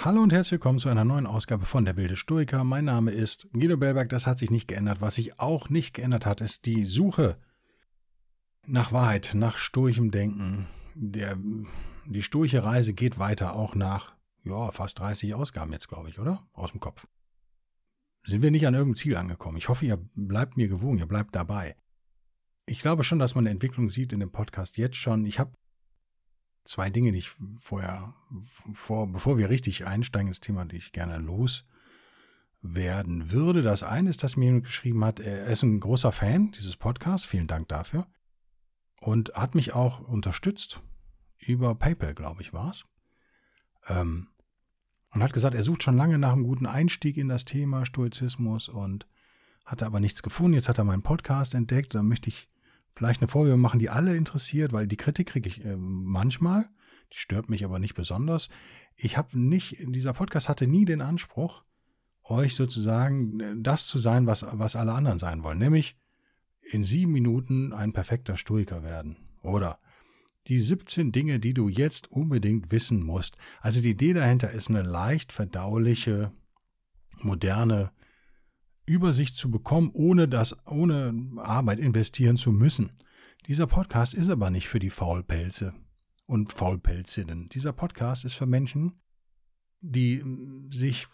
[0.00, 2.62] Hallo und herzlich willkommen zu einer neuen Ausgabe von Der wilde Stoiker.
[2.62, 5.00] Mein Name ist Guido Bellberg, das hat sich nicht geändert.
[5.00, 7.36] Was sich auch nicht geändert hat, ist die Suche
[8.64, 10.68] nach Wahrheit, nach stoichem Denken.
[10.94, 11.36] Der,
[12.06, 14.14] die stoische Reise geht weiter, auch nach
[14.44, 16.46] ja, fast 30 Ausgaben jetzt, glaube ich, oder?
[16.52, 17.08] Aus dem Kopf.
[18.24, 19.56] Sind wir nicht an irgendeinem Ziel angekommen?
[19.56, 21.74] Ich hoffe, ihr bleibt mir gewogen, ihr bleibt dabei.
[22.66, 25.26] Ich glaube schon, dass man eine Entwicklung sieht in dem Podcast jetzt schon.
[25.26, 25.50] Ich habe
[26.68, 28.14] zwei Dinge, die ich vorher,
[28.74, 31.72] vor, bevor wir richtig einsteigen ins Thema, die ich gerne loswerden
[33.32, 33.62] würde.
[33.62, 37.26] Das eine ist, dass mir jemand geschrieben hat, er ist ein großer Fan dieses Podcasts,
[37.26, 38.06] vielen Dank dafür.
[39.00, 40.82] Und hat mich auch unterstützt
[41.38, 42.84] über PayPal, glaube ich, war es.
[43.86, 44.28] Ähm,
[45.10, 48.68] und hat gesagt, er sucht schon lange nach einem guten Einstieg in das Thema Stoizismus
[48.68, 49.06] und
[49.64, 50.54] hatte aber nichts gefunden.
[50.54, 51.94] Jetzt hat er meinen Podcast entdeckt.
[51.94, 52.48] Da möchte ich
[52.98, 56.68] vielleicht eine Vorwürfe machen, die alle interessiert, weil die Kritik kriege ich äh, manchmal,
[57.12, 58.48] die stört mich aber nicht besonders.
[58.96, 61.62] Ich habe nicht, dieser Podcast hatte nie den Anspruch,
[62.24, 65.96] euch sozusagen äh, das zu sein, was, was alle anderen sein wollen, nämlich
[66.60, 69.16] in sieben Minuten ein perfekter Stoiker werden.
[69.42, 69.78] Oder
[70.48, 73.36] die 17 Dinge, die du jetzt unbedingt wissen musst.
[73.60, 76.32] Also die Idee dahinter ist eine leicht verdauliche,
[77.20, 77.92] moderne
[78.88, 82.92] Übersicht zu bekommen, ohne das, ohne Arbeit investieren zu müssen.
[83.46, 85.74] Dieser Podcast ist aber nicht für die Faulpelze
[86.26, 87.48] und Faulpelzinnen.
[87.48, 89.00] Dieser Podcast ist für Menschen,
[89.80, 90.24] die
[90.70, 91.06] sich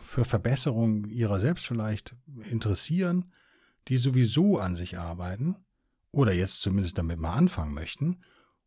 [0.00, 2.16] für Verbesserung ihrer selbst vielleicht
[2.50, 3.32] interessieren,
[3.88, 5.56] die sowieso an sich arbeiten
[6.10, 8.22] oder jetzt zumindest damit mal anfangen möchten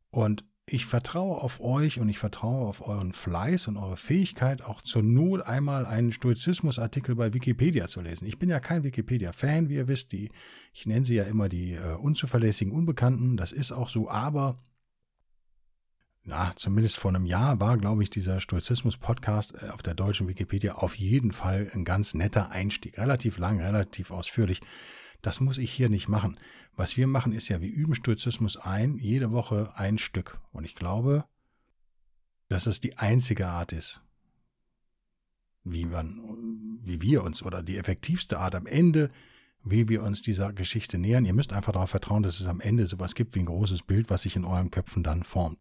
[0.09, 4.81] und ich vertraue auf euch und ich vertraue auf euren Fleiß und eure Fähigkeit, auch
[4.81, 8.25] zur Not einmal einen Stoizismus-Artikel bei Wikipedia zu lesen.
[8.25, 10.11] Ich bin ja kein Wikipedia-Fan, wie ihr wisst.
[10.11, 10.31] Die,
[10.73, 13.37] ich nenne sie ja immer die äh, unzuverlässigen Unbekannten.
[13.37, 14.57] Das ist auch so, aber
[16.23, 20.73] na, zumindest vor einem Jahr war, glaube ich, dieser Stoizismus-Podcast äh, auf der deutschen Wikipedia
[20.73, 22.97] auf jeden Fall ein ganz netter Einstieg.
[22.97, 24.61] Relativ lang, relativ ausführlich.
[25.25, 26.37] Das muss ich hier nicht machen.
[26.75, 30.39] Was wir machen, ist ja, wir üben Stoizismus ein, jede Woche ein Stück.
[30.51, 31.25] Und ich glaube,
[32.47, 34.01] dass es die einzige Art ist,
[35.63, 39.09] wie, man, wie wir uns oder die effektivste Art am Ende,
[39.63, 41.25] wie wir uns dieser Geschichte nähern.
[41.25, 44.11] Ihr müsst einfach darauf vertrauen, dass es am Ende sowas gibt wie ein großes Bild,
[44.11, 45.57] was sich in euren Köpfen dann formt.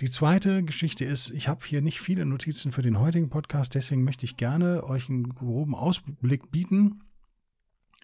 [0.00, 4.04] Die zweite Geschichte ist, ich habe hier nicht viele Notizen für den heutigen Podcast, deswegen
[4.04, 7.02] möchte ich gerne euch einen groben Ausblick bieten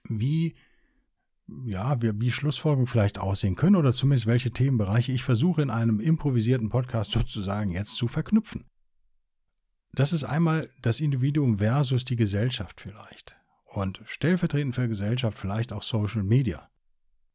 [0.09, 0.55] wie
[1.65, 6.01] ja, wie, wie Schlussfolgerungen vielleicht aussehen können oder zumindest welche Themenbereiche ich versuche in einem
[6.01, 8.65] improvisierten Podcast sozusagen jetzt zu verknüpfen.
[9.93, 15.83] Das ist einmal das Individuum versus die Gesellschaft vielleicht und stellvertretend für Gesellschaft vielleicht auch
[15.83, 16.69] Social Media.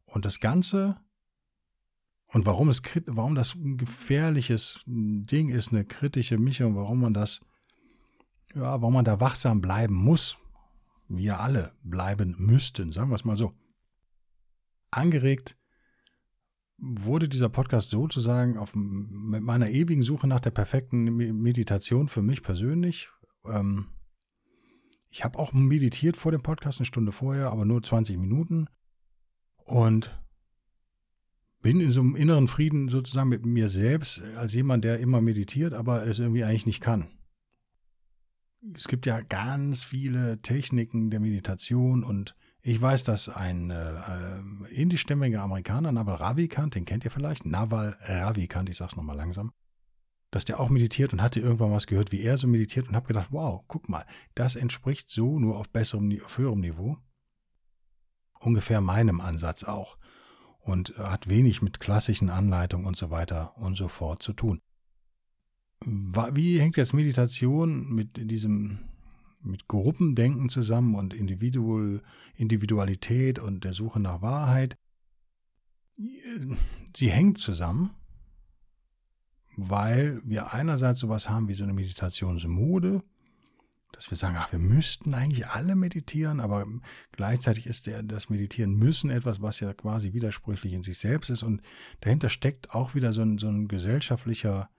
[0.05, 0.99] Und das Ganze
[2.33, 7.41] und warum, es, warum das ein gefährliches Ding ist, eine kritische Mischung, warum man das,
[8.55, 10.37] ja, warum man da wachsam bleiben muss,
[11.17, 13.53] wir alle bleiben müssten, sagen wir es mal so.
[14.91, 15.57] Angeregt
[16.77, 22.41] wurde dieser Podcast sozusagen auf, mit meiner ewigen Suche nach der perfekten Meditation für mich
[22.41, 23.09] persönlich.
[23.45, 23.87] Ähm,
[25.09, 28.67] ich habe auch meditiert vor dem Podcast eine Stunde vorher, aber nur 20 Minuten.
[29.57, 30.19] Und
[31.61, 35.73] bin in so einem inneren Frieden sozusagen mit mir selbst als jemand, der immer meditiert,
[35.73, 37.09] aber es irgendwie eigentlich nicht kann
[38.75, 44.39] es gibt ja ganz viele Techniken der Meditation und ich weiß, dass ein äh,
[44.69, 49.51] indischstämmiger Amerikaner, Naval Ravikant, den kennt ihr vielleicht, Naval Ravikant, ich sag's nochmal langsam,
[50.29, 53.07] dass der auch meditiert und hatte irgendwann was gehört, wie er so meditiert und habe
[53.07, 54.05] gedacht, wow, guck mal,
[54.35, 56.97] das entspricht so nur auf besserem, auf höherem Niveau
[58.39, 59.97] ungefähr meinem Ansatz auch
[60.59, 64.61] und hat wenig mit klassischen Anleitungen und so weiter und so fort zu tun.
[65.85, 68.79] Wie hängt jetzt Meditation mit diesem
[69.43, 72.01] mit Gruppendenken zusammen und Individual,
[72.35, 74.77] Individualität und der Suche nach Wahrheit?
[76.95, 77.91] Sie hängt zusammen,
[79.55, 83.03] weil wir einerseits sowas haben wie so eine Meditationsmode,
[83.91, 86.65] dass wir sagen, ach, wir müssten eigentlich alle meditieren, aber
[87.11, 91.43] gleichzeitig ist der, das Meditieren müssen etwas, was ja quasi widersprüchlich in sich selbst ist
[91.43, 91.61] und
[91.99, 94.69] dahinter steckt auch wieder so ein, so ein gesellschaftlicher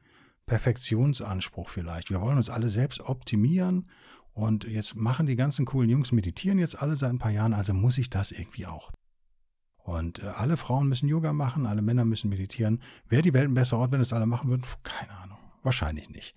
[0.46, 2.10] Perfektionsanspruch vielleicht.
[2.10, 3.88] Wir wollen uns alle selbst optimieren
[4.34, 7.74] Und jetzt machen die ganzen coolen Jungs, meditieren jetzt alle seit ein paar Jahren, also
[7.74, 8.90] muss ich das irgendwie auch.
[9.76, 12.80] Und äh, alle Frauen müssen Yoga machen, alle Männer müssen meditieren.
[13.08, 14.62] Wäre die Welt ein besserer Ort, wenn es alle machen würden?
[14.84, 15.38] Keine Ahnung.
[15.62, 16.34] Wahrscheinlich nicht.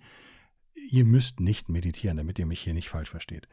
[0.90, 3.48] Ihr müsst nicht meditieren, damit ihr mich hier nicht falsch versteht.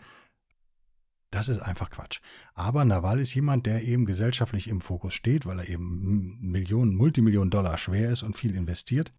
[1.32, 2.20] Das ist einfach Quatsch.
[2.54, 7.50] Aber Nawal ist jemand, der eben gesellschaftlich im Fokus steht, weil er eben Millionen, Multimillionen
[7.50, 9.14] Dollar schwer ist und viel investiert.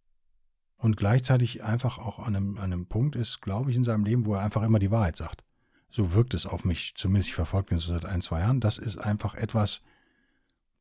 [0.85, 4.27] Und gleichzeitig einfach auch an einem, an einem Punkt ist, glaube ich, in seinem Leben,
[4.27, 5.43] wo er einfach immer die Wahrheit sagt.
[5.89, 8.61] So wirkt es auf mich, zumindest ich verfolge ihn so seit ein, zwei Jahren.
[8.61, 9.81] Das ist einfach etwas,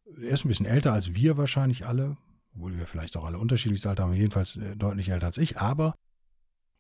[0.06, 2.18] er ist ein bisschen älter als wir wahrscheinlich alle,
[2.54, 5.96] obwohl wir vielleicht auch alle unterschiedlich alt haben, jedenfalls äh, deutlich älter als ich, aber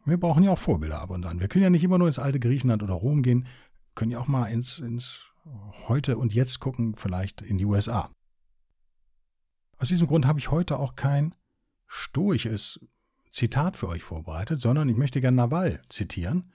[0.03, 1.39] wir brauchen ja auch Vorbilder ab und an.
[1.39, 3.47] Wir können ja nicht immer nur ins alte Griechenland oder Rom gehen,
[3.95, 5.23] können ja auch mal ins, ins
[5.87, 8.09] Heute und Jetzt gucken, vielleicht in die USA.
[9.77, 11.33] Aus diesem Grund habe ich heute auch kein
[11.87, 12.81] stoisches
[13.33, 16.51] Zitat für euch vorbereitet, sondern ich möchte gerne Nawal zitieren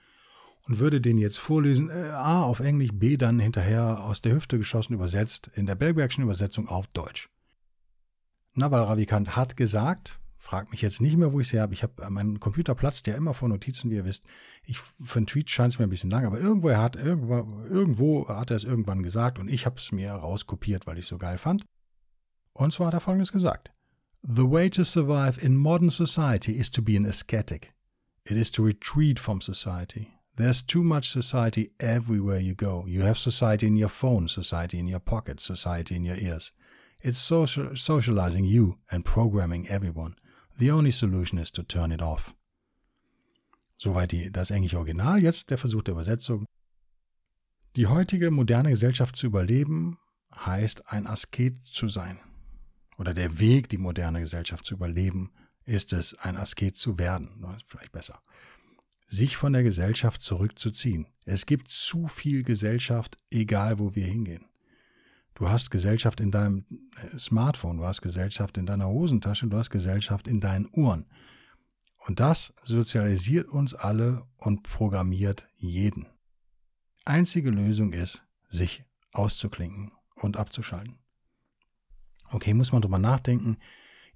[0.67, 4.57] und würde den jetzt vorlesen, äh, A auf Englisch, B dann hinterher aus der Hüfte
[4.57, 7.29] geschossen übersetzt, in der Belbergschen Übersetzung auf Deutsch.
[8.53, 11.73] Nawal Ravikant hat gesagt, fragt mich jetzt nicht mehr, wo ich her habe.
[11.73, 14.23] Ich habe meinen Computer platzt ja immer vor Notizen, wie ihr wisst.
[14.63, 18.27] Ich, für einen Tweet scheint es mir ein bisschen lang, aber irgendwo, hat, irgendwo, irgendwo
[18.29, 21.17] hat er es irgendwann gesagt und ich habe es mir rauskopiert, weil ich es so
[21.17, 21.65] geil fand.
[22.53, 23.71] Und zwar hat er folgendes gesagt.
[24.23, 27.71] The way to survive in modern society is to be an ascetic.
[28.25, 30.19] It is to retreat from society.
[30.35, 32.85] There's too much society everywhere you go.
[32.87, 36.51] You have society in your phone, society in your pocket, society in your ears.
[37.01, 40.15] It's social, socializing you and programming everyone.
[40.57, 42.33] The only solution is to turn it off.
[43.77, 45.19] Soweit die, das englische Original.
[45.19, 46.45] Jetzt der Versuch der Übersetzung.
[47.77, 49.97] Die heutige moderne Gesellschaft zu überleben,
[50.35, 52.19] heißt ein Asket zu sein.
[52.99, 55.31] Oder der Weg, die moderne Gesellschaft zu überleben,
[55.65, 57.43] ist es, ein Asket zu werden.
[57.65, 58.21] Vielleicht besser
[59.09, 61.07] sich von der Gesellschaft zurückzuziehen.
[61.25, 64.45] Es gibt zu viel Gesellschaft, egal wo wir hingehen.
[65.33, 66.65] Du hast Gesellschaft in deinem
[66.95, 71.07] äh, Smartphone, du hast Gesellschaft in deiner Hosentasche, du hast Gesellschaft in deinen Ohren.
[72.05, 76.07] Und das sozialisiert uns alle und programmiert jeden.
[77.03, 80.99] Einzige Lösung ist, sich auszuklinken und abzuschalten.
[82.31, 83.57] Okay, muss man drüber nachdenken,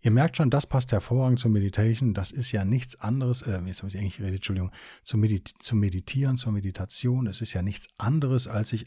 [0.04, 2.14] Ihr merkt schon, das passt hervorragend zur Meditation.
[2.14, 4.70] Das ist ja nichts anderes, äh, jetzt habe ich eigentlich geredet, Entschuldigung,
[5.02, 7.26] zum, Medit zum Meditieren, zur Meditation.
[7.26, 8.86] Es ist ja nichts anderes, als sich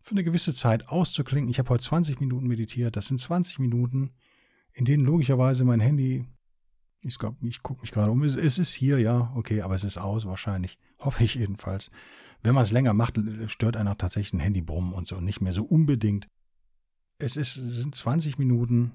[0.00, 1.50] für eine gewisse Zeit auszuklinken.
[1.50, 2.94] Ich habe heute 20 Minuten meditiert.
[2.94, 4.12] Das sind 20 Minuten,
[4.72, 6.24] in denen logischerweise mein Handy,
[7.00, 9.82] ich glaube, ich gucke mich gerade um, es, es ist hier, ja, okay, aber es
[9.82, 10.78] ist aus wahrscheinlich.
[11.00, 11.90] Hoffe ich jedenfalls.
[12.44, 13.18] Wenn man es länger macht,
[13.48, 16.28] stört einer tatsächlich ein Handybrummen und so, nicht mehr so unbedingt.
[17.18, 18.92] Es, ist, sind 20 Minuten,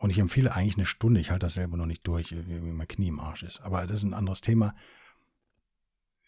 [0.00, 1.20] und ich empfehle eigentlich eine Stunde.
[1.20, 3.60] Ich halte das selber noch nicht durch, wie mein Knie im Arsch ist.
[3.60, 4.74] Aber das ist ein anderes Thema,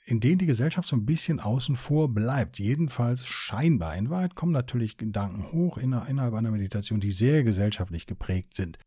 [0.05, 2.59] in dem die Gesellschaft so ein bisschen außen vor bleibt.
[2.59, 3.97] Jedenfalls scheinbar.
[3.97, 8.79] In Wahrheit kommen natürlich Gedanken hoch innerhalb einer Meditation, die sehr gesellschaftlich geprägt sind.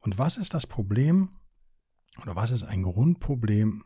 [0.00, 1.28] Und was ist das Problem?
[2.20, 3.84] Oder was ist ein Grundproblem,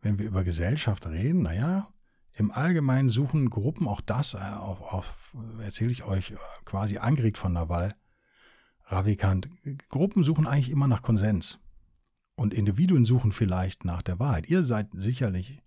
[0.00, 1.42] wenn wir über Gesellschaft reden?
[1.42, 1.92] Naja,
[2.36, 7.38] im Allgemeinen suchen Gruppen auch das, äh, auf, auf erzähle ich euch äh, quasi angeregt
[7.38, 7.94] von Nawal,
[8.84, 9.48] Ravikant,
[9.88, 11.58] Gruppen suchen eigentlich immer nach Konsens.
[12.36, 14.50] Und Individuen suchen vielleicht nach der Wahrheit.
[14.50, 15.62] Ihr seid sicherlich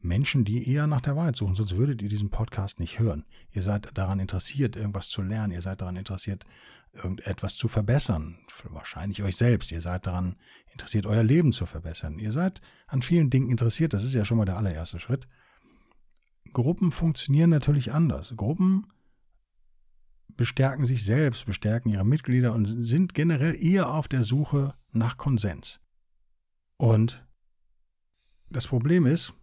[0.00, 3.26] Menschen, die eher nach der Wahrheit suchen, sonst würdet ihr diesen Podcast nicht hören.
[3.52, 5.52] Ihr seid daran interessiert, irgendwas zu lernen.
[5.52, 6.46] Ihr seid daran interessiert,
[6.94, 8.38] irgendetwas zu verbessern.
[8.64, 9.70] Wahrscheinlich euch selbst.
[9.70, 10.36] Ihr seid daran
[10.72, 12.18] interessiert, euer Leben zu verbessern.
[12.18, 13.92] Ihr seid an vielen Dingen interessiert.
[13.92, 15.28] Das ist ja schon mal der allererste Schritt.
[16.52, 18.34] Gruppen funktionieren natürlich anders.
[18.36, 18.86] Gruppen
[20.36, 25.80] bestärken sich selbst, bestärken ihre Mitglieder und sind generell eher auf der Suche nach Konsens.
[26.76, 27.26] Und
[28.48, 29.34] das Problem ist,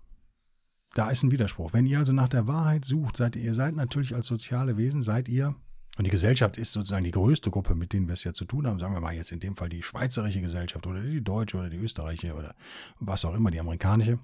[0.94, 1.74] da ist ein Widerspruch.
[1.74, 5.02] Wenn ihr also nach der Wahrheit sucht, seid ihr, ihr seid natürlich als soziale Wesen,
[5.02, 5.54] seid ihr,
[5.98, 8.66] und die Gesellschaft ist sozusagen die größte Gruppe, mit denen wir es ja zu tun
[8.66, 11.70] haben, sagen wir mal jetzt in dem Fall die schweizerische Gesellschaft oder die deutsche oder
[11.70, 12.56] die österreichische oder
[13.00, 14.20] was auch immer, die amerikanische.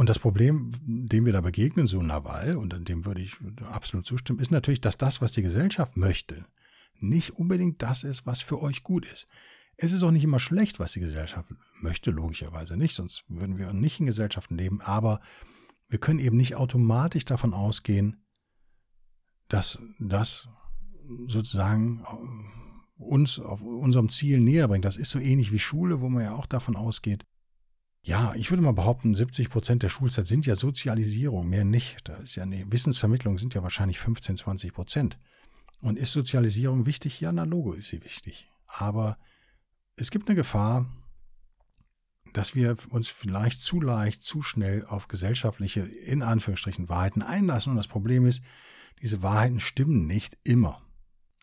[0.00, 3.36] Und das Problem, dem wir da begegnen, so Nawal, und dem würde ich
[3.70, 6.46] absolut zustimmen, ist natürlich, dass das, was die Gesellschaft möchte,
[7.00, 9.28] nicht unbedingt das ist, was für euch gut ist.
[9.76, 11.52] Es ist auch nicht immer schlecht, was die Gesellschaft
[11.82, 15.20] möchte, logischerweise nicht, sonst würden wir nicht in Gesellschaften leben, aber
[15.90, 18.24] wir können eben nicht automatisch davon ausgehen,
[19.48, 20.48] dass das
[21.26, 22.06] sozusagen
[22.96, 24.86] uns auf unserem Ziel näher bringt.
[24.86, 27.26] Das ist so ähnlich wie Schule, wo man ja auch davon ausgeht,
[28.02, 32.08] ja, ich würde mal behaupten, 70 Prozent der Schulzeit sind ja Sozialisierung, mehr nicht.
[32.08, 35.18] Da ist ja eine Wissensvermittlung sind ja wahrscheinlich 15, 20 Prozent.
[35.82, 37.20] Und ist Sozialisierung wichtig?
[37.20, 38.48] Ja, na Logo ist sie wichtig.
[38.66, 39.18] Aber
[39.96, 40.86] es gibt eine Gefahr,
[42.32, 47.70] dass wir uns vielleicht zu leicht, zu schnell auf gesellschaftliche, in Anführungsstrichen, Wahrheiten einlassen.
[47.70, 48.42] Und das Problem ist,
[49.02, 50.82] diese Wahrheiten stimmen nicht immer.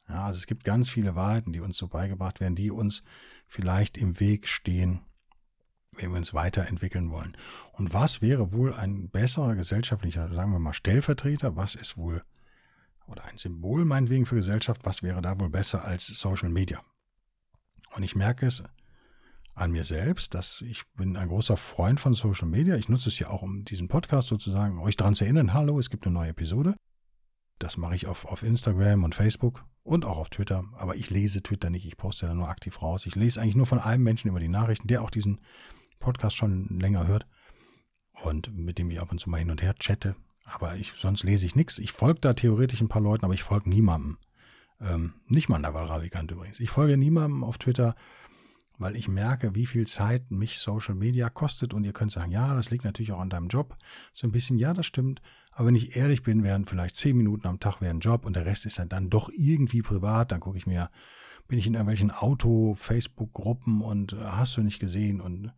[0.07, 3.03] Ja, also es gibt ganz viele Wahrheiten, die uns so beigebracht werden, die uns
[3.47, 5.01] vielleicht im Weg stehen,
[5.97, 7.35] wenn wir uns weiterentwickeln wollen.
[7.73, 11.55] Und was wäre wohl ein besserer gesellschaftlicher, sagen wir mal, Stellvertreter?
[11.55, 12.23] Was ist wohl,
[13.07, 16.81] oder ein Symbol meinetwegen für Gesellschaft, was wäre da wohl besser als Social Media?
[17.95, 18.63] Und ich merke es
[19.55, 22.75] an mir selbst, dass ich bin ein großer Freund von Social Media.
[22.75, 25.89] Ich nutze es ja auch, um diesen Podcast sozusagen euch daran zu erinnern, hallo, es
[25.89, 26.75] gibt eine neue Episode.
[27.57, 30.65] Das mache ich auf, auf Instagram und Facebook und auch auf Twitter.
[30.77, 33.07] Aber ich lese Twitter nicht, ich poste da nur aktiv raus.
[33.07, 35.39] Ich lese eigentlich nur von einem Menschen über die Nachrichten, der auch diesen
[35.99, 37.27] Podcast schon länger hört
[38.23, 40.15] und mit dem ich ab und zu mal hin und her chatte.
[40.43, 41.77] Aber ich, sonst lese ich nichts.
[41.77, 44.17] Ich folge da theoretisch ein paar Leuten, aber ich folge niemandem.
[44.79, 46.59] Ähm, nicht mal Naval Ravikant übrigens.
[46.59, 47.95] Ich folge niemandem auf Twitter,
[48.77, 51.73] weil ich merke, wie viel Zeit mich Social Media kostet.
[51.73, 53.75] Und ihr könnt sagen, ja, das liegt natürlich auch an deinem Job.
[54.13, 55.21] So ein bisschen, ja, das stimmt.
[55.51, 58.45] Aber wenn ich ehrlich bin, wären vielleicht zehn Minuten am Tag wären Job und der
[58.45, 60.31] Rest ist dann doch irgendwie privat.
[60.31, 60.89] Dann gucke ich mir,
[61.47, 65.51] bin ich in irgendwelchen Auto-Facebook-Gruppen und äh, hast du nicht gesehen und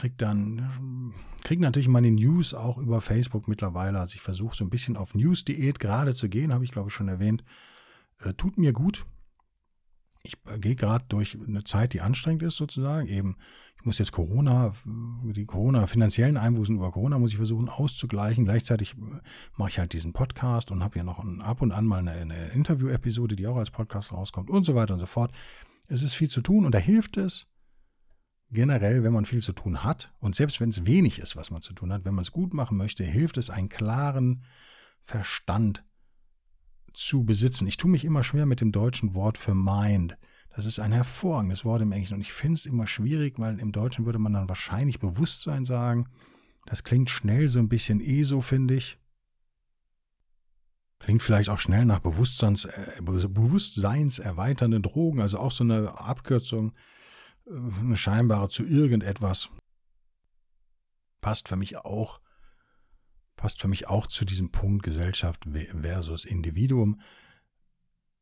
[0.00, 4.00] krieg dann, krieg natürlich meine News auch über Facebook mittlerweile.
[4.00, 6.94] Also ich versuche so ein bisschen auf News-Diät gerade zu gehen, habe ich glaube ich
[6.94, 7.44] schon erwähnt.
[8.22, 9.06] Äh, tut mir gut
[10.22, 13.06] ich gehe gerade durch eine Zeit, die anstrengend ist sozusagen.
[13.06, 13.36] Eben,
[13.78, 18.44] ich muss jetzt Corona, die Corona, finanziellen Einbußen über Corona muss ich versuchen auszugleichen.
[18.44, 18.96] Gleichzeitig
[19.56, 22.12] mache ich halt diesen Podcast und habe ja noch ein, ab und an mal eine,
[22.12, 25.32] eine Interview-Episode, die auch als Podcast rauskommt und so weiter und so fort.
[25.88, 27.46] Es ist viel zu tun und da hilft es
[28.50, 31.62] generell, wenn man viel zu tun hat und selbst wenn es wenig ist, was man
[31.62, 34.42] zu tun hat, wenn man es gut machen möchte, hilft es, einen klaren
[35.02, 35.84] Verstand
[36.92, 37.68] zu besitzen.
[37.68, 40.16] Ich tue mich immer schwer mit dem deutschen Wort für mind.
[40.54, 43.70] Das ist ein hervorragendes Wort im Englischen und ich finde es immer schwierig, weil im
[43.70, 46.08] Deutschen würde man dann wahrscheinlich Bewusstsein sagen.
[46.66, 48.98] Das klingt schnell so ein bisschen ESO, finde ich.
[50.98, 56.72] Klingt vielleicht auch schnell nach Bewusstseins, äh, bewusstseinserweiternden Drogen, also auch so eine Abkürzung,
[57.50, 59.50] eine scheinbare zu irgendetwas.
[61.20, 62.20] Passt für mich auch
[63.40, 65.48] passt für mich auch zu diesem Punkt Gesellschaft
[65.80, 67.00] versus Individuum.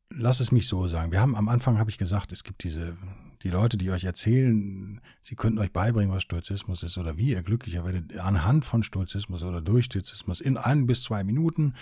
[0.09, 1.11] Lass es mich so sagen.
[1.11, 2.97] Wir haben am Anfang habe ich gesagt, es gibt diese
[3.43, 7.43] die Leute, die euch erzählen, sie könnten euch beibringen, was Stoizismus ist oder wie ihr
[7.43, 11.73] glücklicher werdet anhand von Stoizismus oder durch Stoizismus in ein bis zwei Minuten.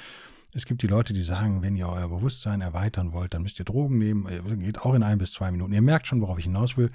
[0.53, 3.65] Es gibt die Leute, die sagen, wenn ihr euer Bewusstsein erweitern wollt, dann müsst ihr
[3.65, 4.27] Drogen nehmen.
[4.59, 5.73] Geht auch in ein bis zwei Minuten.
[5.73, 6.91] Ihr merkt schon, worauf ich hinaus will.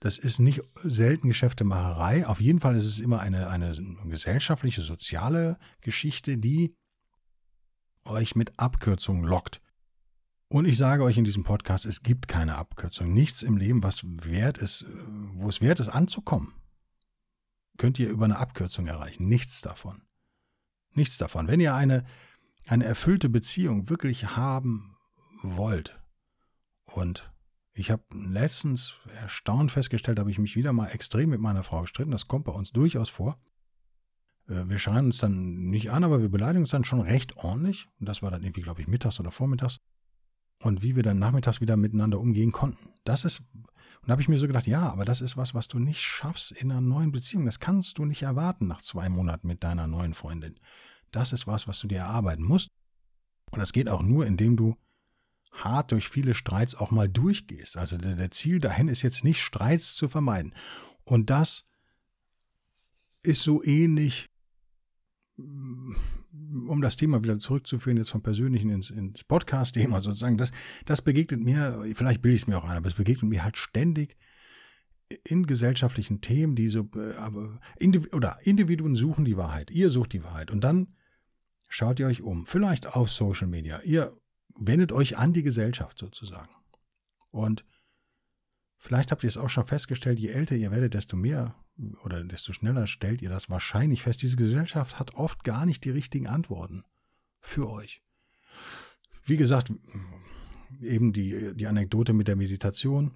[0.00, 2.26] Das ist nicht selten Geschäftemacherei.
[2.26, 3.74] Auf jeden Fall ist es immer eine, eine
[4.04, 6.74] gesellschaftliche, soziale Geschichte, die
[8.04, 9.60] euch mit Abkürzungen lockt.
[10.48, 13.12] Und ich sage euch in diesem Podcast, es gibt keine Abkürzung.
[13.12, 14.86] Nichts im Leben, was wert ist,
[15.34, 16.54] wo es wert ist, anzukommen,
[17.76, 19.28] könnt ihr über eine Abkürzung erreichen.
[19.28, 20.02] Nichts davon.
[20.94, 21.48] Nichts davon.
[21.48, 22.06] Wenn ihr eine,
[22.66, 24.96] eine erfüllte Beziehung wirklich haben
[25.42, 26.00] wollt
[26.86, 27.30] und
[27.78, 32.10] ich habe letztens erstaunt festgestellt, habe ich mich wieder mal extrem mit meiner Frau gestritten.
[32.10, 33.38] Das kommt bei uns durchaus vor.
[34.48, 37.86] Äh, wir schreien uns dann nicht an, aber wir beleidigen uns dann schon recht ordentlich.
[38.00, 39.78] Und das war dann irgendwie, glaube ich, mittags oder vormittags.
[40.60, 42.90] Und wie wir dann nachmittags wieder miteinander umgehen konnten.
[43.04, 45.68] Das ist, und da habe ich mir so gedacht, ja, aber das ist was, was
[45.68, 47.44] du nicht schaffst in einer neuen Beziehung.
[47.44, 50.58] Das kannst du nicht erwarten nach zwei Monaten mit deiner neuen Freundin.
[51.12, 52.70] Das ist was, was du dir erarbeiten musst.
[53.52, 54.76] Und das geht auch nur, indem du
[55.64, 57.76] hart durch viele Streits auch mal durchgehst.
[57.76, 60.54] Also der, der Ziel dahin ist jetzt nicht, Streits zu vermeiden.
[61.04, 61.64] Und das
[63.22, 64.30] ist so ähnlich,
[65.36, 65.94] mm,
[66.68, 70.50] um das Thema wieder zurückzuführen, jetzt vom Persönlichen ins, ins Podcast-Thema sozusagen, das,
[70.84, 73.56] das begegnet mir, vielleicht bilde ich es mir auch ein, aber es begegnet mir halt
[73.56, 74.16] ständig
[75.24, 77.60] in gesellschaftlichen Themen, die so, äh, aber,
[78.12, 80.94] oder Individuen suchen die Wahrheit, ihr sucht die Wahrheit und dann
[81.66, 84.16] schaut ihr euch um, vielleicht auf Social Media, ihr
[84.58, 86.50] wendet euch an die Gesellschaft sozusagen.
[87.30, 87.64] Und
[88.76, 91.54] vielleicht habt ihr es auch schon festgestellt, je älter ihr werdet, desto mehr
[92.02, 94.22] oder desto schneller stellt ihr das wahrscheinlich fest.
[94.22, 96.84] Diese Gesellschaft hat oft gar nicht die richtigen Antworten
[97.40, 98.02] für euch.
[99.24, 99.72] Wie gesagt,
[100.80, 103.14] eben die, die Anekdote mit der Meditation.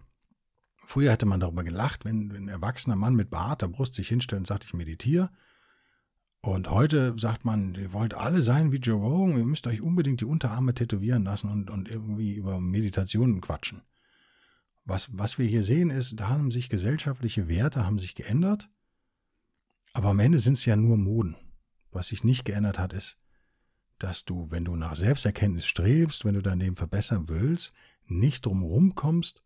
[0.77, 4.41] Früher hätte man darüber gelacht, wenn, wenn ein erwachsener Mann mit behaarter Brust sich hinstellt
[4.41, 5.31] und sagt, ich meditiere.
[6.45, 10.21] Und heute sagt man, ihr wollt alle sein wie Joe Rogan, ihr müsst euch unbedingt
[10.21, 13.83] die Unterarme tätowieren lassen und, und irgendwie über Meditationen quatschen.
[14.85, 18.69] Was, was wir hier sehen ist, da haben sich gesellschaftliche Werte haben sich geändert,
[19.93, 21.37] aber am Ende sind es ja nur Moden.
[21.93, 23.17] Was sich nicht geändert hat, ist,
[23.99, 27.73] dass du, wenn du nach Selbsterkenntnis strebst, wenn du dein Leben verbessern willst,
[28.07, 29.43] nicht drum kommst,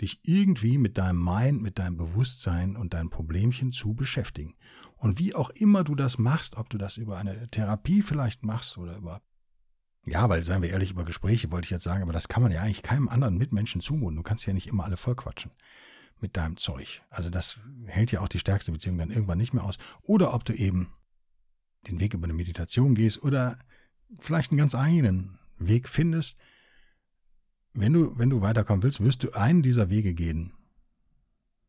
[0.00, 4.56] dich irgendwie mit deinem Mind, mit deinem Bewusstsein und deinen Problemchen zu beschäftigen.
[4.96, 8.78] Und wie auch immer du das machst, ob du das über eine Therapie vielleicht machst
[8.78, 9.22] oder über,
[10.06, 12.52] ja, weil, seien wir ehrlich, über Gespräche wollte ich jetzt sagen, aber das kann man
[12.52, 14.16] ja eigentlich keinem anderen Mitmenschen zumuten.
[14.16, 15.52] Du kannst ja nicht immer alle vollquatschen
[16.20, 17.02] mit deinem Zeug.
[17.10, 19.78] Also das hält ja auch die stärkste Beziehung dann irgendwann nicht mehr aus.
[20.02, 20.92] Oder ob du eben
[21.86, 23.58] den Weg über eine Meditation gehst oder
[24.18, 26.36] vielleicht einen ganz eigenen Weg findest.
[27.72, 30.52] Wenn du, wenn du weiterkommen willst, wirst du einen dieser Wege gehen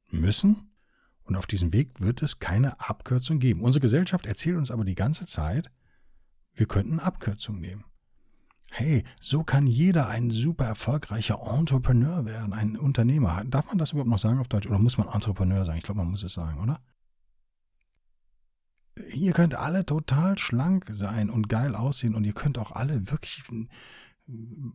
[0.09, 0.71] müssen.
[1.23, 3.61] Und auf diesem Weg wird es keine Abkürzung geben.
[3.61, 5.71] Unsere Gesellschaft erzählt uns aber die ganze Zeit,
[6.53, 7.85] wir könnten Abkürzungen nehmen.
[8.73, 13.43] Hey, so kann jeder ein super erfolgreicher Entrepreneur werden, ein Unternehmer.
[13.45, 14.67] Darf man das überhaupt noch sagen auf Deutsch?
[14.67, 15.77] Oder muss man Entrepreneur sagen?
[15.77, 16.79] Ich glaube, man muss es sagen, oder?
[19.13, 23.43] Ihr könnt alle total schlank sein und geil aussehen und ihr könnt auch alle wirklich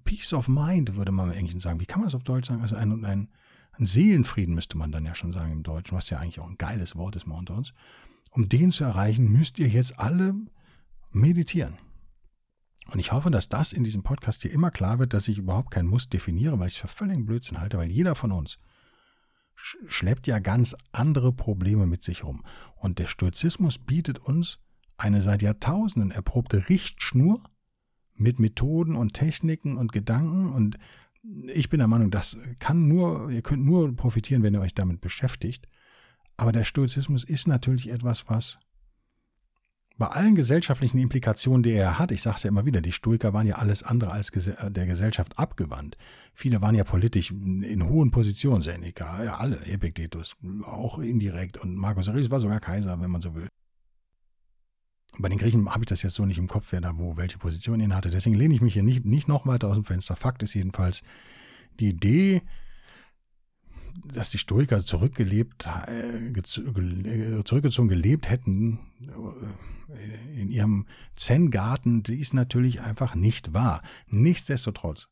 [0.05, 1.81] Peace of Mind, würde man eigentlich sagen.
[1.81, 2.63] Wie kann man das auf Deutsch sagen?
[2.63, 3.29] Also ein, ein,
[3.73, 6.59] ein Seelenfrieden müsste man dann ja schon sagen im Deutschen, was ja eigentlich auch ein
[6.59, 7.73] geiles Wort ist mal unter uns.
[8.31, 10.35] Um den zu erreichen, müsst ihr jetzt alle
[11.13, 11.79] meditieren.
[12.93, 15.73] Und ich hoffe, dass das in diesem Podcast hier immer klar wird, dass ich überhaupt
[15.73, 18.59] kein Muss definiere, weil ich es für völligen Blödsinn halte, weil jeder von uns
[19.57, 22.45] schleppt ja ganz andere Probleme mit sich rum.
[22.77, 24.61] Und der Stoizismus bietet uns
[24.99, 27.43] eine seit Jahrtausenden erprobte Richtschnur
[28.17, 30.53] mit Methoden und Techniken und Gedanken.
[30.53, 30.79] Und
[31.53, 35.01] ich bin der Meinung, das kann nur, ihr könnt nur profitieren, wenn ihr euch damit
[35.01, 35.69] beschäftigt.
[36.37, 38.59] Aber der Stoizismus ist natürlich etwas, was
[39.99, 43.33] bei allen gesellschaftlichen Implikationen, die er hat, ich sage es ja immer wieder, die Stoiker
[43.33, 45.97] waren ja alles andere als der Gesellschaft abgewandt.
[46.35, 52.09] Viele waren ja politisch in hohen Positionen, Seneca, ja alle, Epictetus, auch indirekt und Marcus
[52.09, 53.49] Aurelius war sogar Kaiser, wenn man so will.
[55.19, 57.39] Bei den Griechen habe ich das jetzt so nicht im Kopf, wer da wo welche
[57.39, 58.11] Position ihn hatte.
[58.11, 60.17] Deswegen lehne ich mich hier nicht, nicht noch weiter aus dem Fenster.
[60.17, 61.03] Fakt ist jedenfalls,
[61.81, 62.43] die Idee,
[64.05, 72.81] dass die Stoiker zurückgelebt, äh, zurückgezogen gelebt hätten, äh, in ihrem Zen-Garten, die ist natürlich
[72.81, 73.83] einfach nicht wahr.
[74.09, 75.09] Nichtsdestotrotz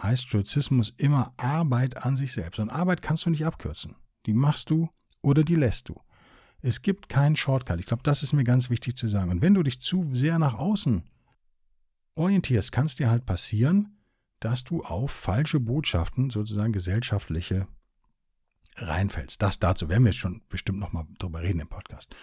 [0.00, 2.58] heißt Stoizismus immer Arbeit an sich selbst.
[2.58, 3.96] Und Arbeit kannst du nicht abkürzen.
[4.26, 4.88] Die machst du
[5.20, 6.00] oder die lässt du.
[6.62, 7.80] Es gibt keinen Shortcut.
[7.80, 9.30] Ich glaube, das ist mir ganz wichtig zu sagen.
[9.30, 11.02] Und wenn du dich zu sehr nach außen
[12.14, 13.98] orientierst, kann es dir halt passieren,
[14.38, 17.66] dass du auf falsche Botschaften, sozusagen gesellschaftliche
[18.76, 19.42] reinfällst.
[19.42, 22.14] Das dazu werden wir jetzt schon bestimmt nochmal drüber reden im Podcast.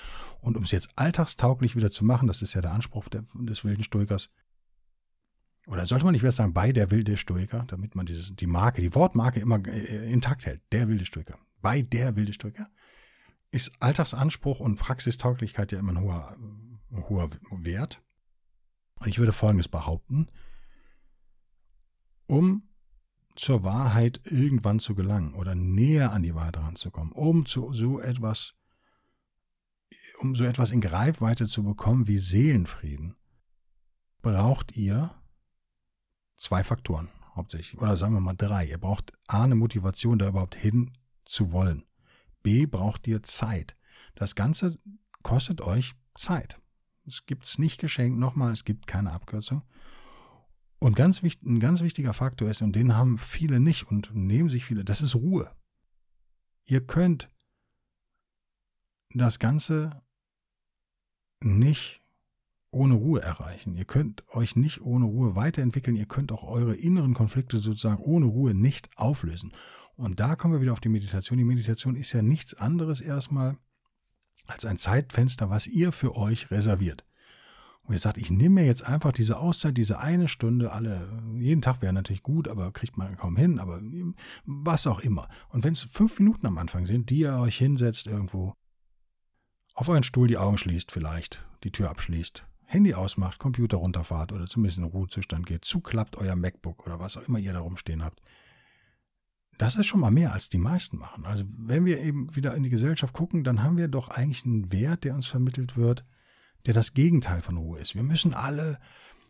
[0.41, 3.63] Und um es jetzt alltagstauglich wieder zu machen, das ist ja der Anspruch der, des
[3.63, 4.29] wilden Stoikers,
[5.67, 8.81] oder sollte man nicht mehr sagen, bei der wilde Stoiker, damit man dieses, die Marke,
[8.81, 12.69] die Wortmarke immer äh, intakt hält, der wilde Stoiker, bei der wilde Stoiker,
[13.51, 16.37] ist Alltagsanspruch und Praxistauglichkeit ja immer ein hoher,
[16.91, 18.01] ein hoher Wert.
[18.99, 20.27] Und ich würde Folgendes behaupten,
[22.27, 22.69] um
[23.35, 28.53] zur Wahrheit irgendwann zu gelangen oder näher an die Wahrheit ranzukommen, um zu so etwas,
[30.19, 33.15] um so etwas in Greifweite zu bekommen wie Seelenfrieden,
[34.21, 35.15] braucht ihr
[36.35, 37.81] zwei Faktoren hauptsächlich.
[37.81, 38.65] Oder sagen wir mal drei.
[38.65, 40.91] Ihr braucht A, eine Motivation, da überhaupt hin
[41.25, 41.85] zu wollen.
[42.43, 43.75] B, braucht ihr Zeit.
[44.15, 44.79] Das Ganze
[45.23, 46.59] kostet euch Zeit.
[47.05, 48.17] Es gibt es nicht geschenkt.
[48.19, 49.63] Nochmal, es gibt keine Abkürzung.
[50.79, 54.63] Und ganz ein ganz wichtiger Faktor ist, und den haben viele nicht und nehmen sich
[54.63, 55.53] viele, das ist Ruhe.
[56.65, 57.29] Ihr könnt
[59.13, 60.01] das Ganze
[61.41, 62.01] nicht
[62.71, 63.73] ohne Ruhe erreichen.
[63.73, 65.95] Ihr könnt euch nicht ohne Ruhe weiterentwickeln.
[65.95, 69.53] Ihr könnt auch eure inneren Konflikte sozusagen ohne Ruhe nicht auflösen.
[69.95, 71.37] Und da kommen wir wieder auf die Meditation.
[71.37, 73.57] Die Meditation ist ja nichts anderes erstmal
[74.47, 77.05] als ein Zeitfenster, was ihr für euch reserviert.
[77.83, 81.63] Und ihr sagt, ich nehme mir jetzt einfach diese Auszeit, diese eine Stunde, alle, jeden
[81.63, 83.81] Tag wäre natürlich gut, aber kriegt man kaum hin, aber
[84.45, 85.27] was auch immer.
[85.49, 88.53] Und wenn es fünf Minuten am Anfang sind, die ihr euch hinsetzt irgendwo,
[89.73, 94.45] auf euren Stuhl die Augen schließt vielleicht, die Tür abschließt, Handy ausmacht, Computer runterfahrt oder
[94.45, 98.21] zumindest in Ruhezustand geht, zuklappt euer MacBook oder was auch immer ihr da rumstehen habt.
[99.57, 101.25] Das ist schon mal mehr, als die meisten machen.
[101.25, 104.71] Also wenn wir eben wieder in die Gesellschaft gucken, dann haben wir doch eigentlich einen
[104.71, 106.05] Wert, der uns vermittelt wird,
[106.67, 107.95] der das Gegenteil von Ruhe ist.
[107.95, 108.79] Wir müssen alle,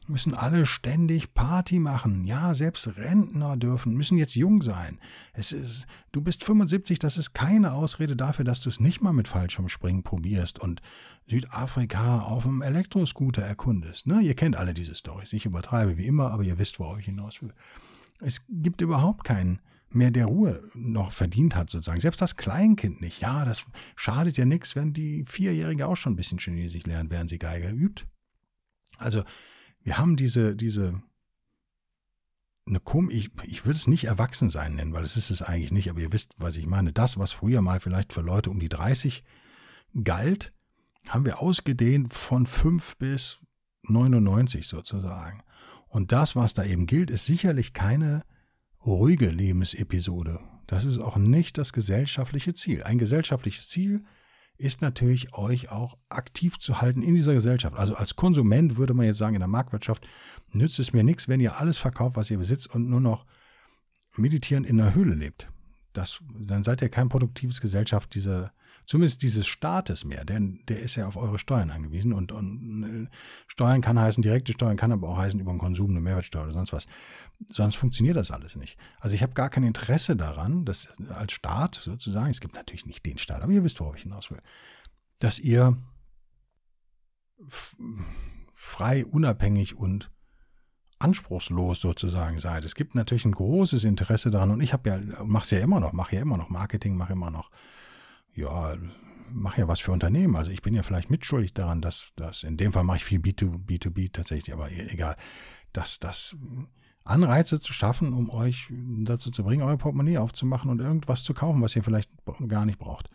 [0.10, 2.26] müssen alle ständig Party machen.
[2.26, 5.00] Ja, selbst Rentner dürfen, müssen jetzt jung sein.
[5.34, 9.14] Es ist, du bist 75, das ist keine Ausrede dafür, dass du es nicht mal
[9.14, 10.82] mit Fallschirmspringen probierst und
[11.28, 14.08] Südafrika auf dem Elektroscooter erkundest.
[14.08, 14.22] Ne?
[14.22, 15.32] Ihr kennt alle diese Storys.
[15.34, 17.54] Ich übertreibe wie immer, aber ihr wisst, wo ich hinaus will.
[18.20, 22.00] Es gibt überhaupt keinen mehr der Ruhe noch verdient hat, sozusagen.
[22.00, 23.22] Selbst das Kleinkind nicht.
[23.22, 27.30] Ja, das schadet ja nichts, wenn die Vierjährige auch schon ein bisschen Chinesisch lernt, während
[27.30, 28.06] sie Geige übt.
[28.98, 29.24] Also,
[29.84, 31.02] wir haben diese, diese,
[32.68, 35.90] eine Kom ich, ich würde es nicht Erwachsensein nennen, weil es ist es eigentlich nicht,
[35.90, 36.94] aber ihr wisst, was ich meine.
[36.94, 39.24] Das, was früher mal vielleicht für Leute um die 30
[40.04, 40.54] galt,
[41.08, 43.40] haben wir ausgedehnt von 5 bis
[43.84, 45.42] 99 sozusagen.
[45.88, 48.24] Und das, was da eben gilt, ist sicherlich keine
[48.86, 50.40] ruhige Lebensepisode.
[50.68, 52.84] Das ist auch nicht das gesellschaftliche Ziel.
[52.84, 54.19] Ein gesellschaftliches Ziel ist
[54.82, 57.78] natürlich, euch auch aktiv zu halten in dieser Gesellschaft.
[57.78, 60.08] Also als Konsument würde man jetzt sagen, in der Marktwirtschaft
[60.52, 63.26] nützt es mir nichts, wenn ihr alles verkauft, was ihr besitzt und nur noch
[64.16, 65.48] meditierend in der Höhle lebt.
[65.94, 68.52] Das, dann seid ihr kein produktives Gesellschaft dieser
[68.90, 73.16] zumindest dieses Staates mehr, denn der ist ja auf eure Steuern angewiesen und, und äh,
[73.46, 76.54] Steuern kann heißen, direkte Steuern kann aber auch heißen über den Konsum, eine Mehrwertsteuer oder
[76.54, 76.88] sonst was.
[77.50, 78.80] Sonst funktioniert das alles nicht.
[79.00, 83.06] Also ich habe gar kein Interesse daran, dass als Staat sozusagen, es gibt natürlich nicht
[83.06, 84.42] den Staat, aber ihr wisst, worauf ich hinaus will,
[85.20, 85.78] dass ihr
[88.56, 90.10] frei, unabhängig und
[90.98, 92.66] anspruchslos sozusagen seid.
[92.66, 95.80] Es gibt natürlich ein großes Interesse daran und ich habe ja, mache es ja immer
[95.80, 97.52] noch, mache ja immer noch Marketing, mache immer noch
[98.40, 98.76] ja,
[99.32, 100.36] mache ja was für Unternehmen.
[100.36, 103.20] Also ich bin ja vielleicht mitschuldig daran, dass das, in dem Fall mache ich viel
[103.20, 105.16] B2, B2B tatsächlich, aber e-, egal,
[105.74, 106.36] dass das
[107.04, 108.72] Anreize zu schaffen, um euch
[109.04, 112.12] dazu zu bringen, euer Portemonnaie aufzumachen und irgendwas zu kaufen, was ihr vielleicht
[112.48, 113.10] gar nicht braucht.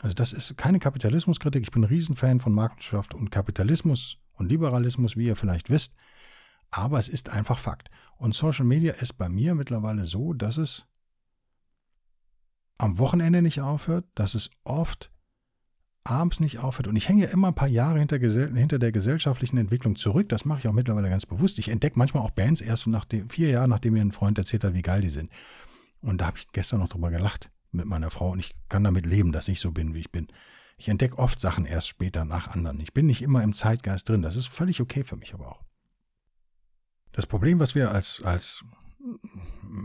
[0.00, 1.62] Also das ist keine Kapitalismuskritik.
[1.62, 5.94] Ich bin ein Riesenfan von Marktwirtschaft und Kapitalismus und Liberalismus, wie ihr vielleicht wisst.
[6.70, 7.90] Aber es ist einfach Fakt.
[8.16, 10.86] Und Social Media ist bei mir mittlerweile so, dass es
[12.80, 15.10] am Wochenende nicht aufhört, dass es oft
[16.04, 16.88] abends nicht aufhört.
[16.88, 20.28] Und ich hänge ja immer ein paar Jahre hinter, hinter, der gesellschaftlichen Entwicklung zurück.
[20.28, 21.58] Das mache ich auch mittlerweile ganz bewusst.
[21.58, 24.64] Ich entdecke manchmal auch Bands erst nach dem, vier Jahren, nachdem mir ein Freund erzählt
[24.64, 25.30] hat, wie geil die sind.
[26.00, 29.06] Und da habe ich gestern noch drüber gelacht mit meiner Frau und ich kann damit
[29.06, 30.28] leben, dass ich so bin, wie ich bin.
[30.78, 32.80] Ich entdecke oft Sachen erst später nach anderen.
[32.80, 34.22] Ich bin nicht immer im Zeitgeist drin.
[34.22, 35.62] Das ist völlig okay für mich aber auch.
[37.12, 38.64] Das Problem, was wir als, als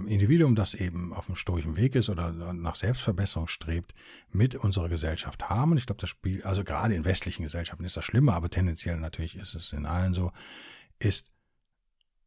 [0.07, 3.93] Individuum, das eben auf dem stoischen Weg ist oder nach Selbstverbesserung strebt,
[4.31, 5.71] mit unserer Gesellschaft haben.
[5.71, 8.97] Und ich glaube, das Spiel, also gerade in westlichen Gesellschaften ist das schlimmer, aber tendenziell
[8.97, 10.31] natürlich ist es in allen so,
[10.99, 11.31] ist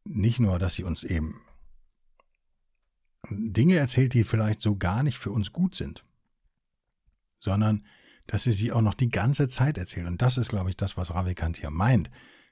[0.03, 1.41] nicht nur, dass sie uns eben
[3.29, 6.03] Dinge erzählt, die vielleicht so gar nicht für uns gut sind,
[7.39, 7.85] sondern
[8.25, 10.07] dass sie sie auch noch die ganze Zeit erzählt.
[10.07, 12.09] Und das ist, glaube ich, das, was Ravikant hier meint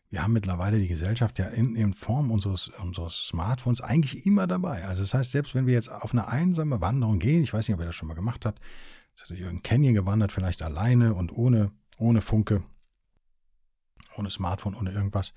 [0.09, 4.85] wir haben mittlerweile die Gesellschaft ja in, in Form unseres, unseres Smartphones eigentlich immer dabei.
[4.85, 7.75] Also das heißt, selbst wenn wir jetzt auf eine einsame Wanderung gehen, ich weiß nicht,
[7.75, 8.61] ob ihr das schon mal gemacht habt,
[9.15, 12.63] ist durch irgendein Canyon gewandert, vielleicht alleine und ohne, ohne Funke,
[14.15, 15.33] ohne Smartphone, ohne irgendwas.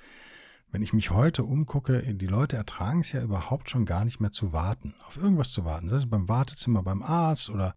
[0.68, 4.30] Wenn ich mich heute umgucke, die Leute ertragen es ja überhaupt schon gar nicht mehr
[4.30, 5.88] zu warten, auf irgendwas zu warten.
[5.88, 7.74] Das ist beim Wartezimmer beim Arzt oder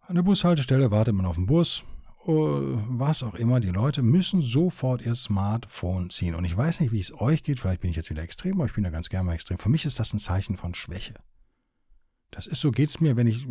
[0.00, 1.84] an der Bushaltestelle wartet man auf den Bus,
[2.26, 6.34] was auch immer, die Leute müssen sofort ihr Smartphone ziehen.
[6.34, 8.66] Und ich weiß nicht, wie es euch geht, vielleicht bin ich jetzt wieder extrem, aber
[8.66, 9.58] ich bin ja ganz gerne mal extrem.
[9.58, 11.14] Für mich ist das ein Zeichen von Schwäche.
[12.30, 13.46] Das ist so, geht es mir, wenn ich,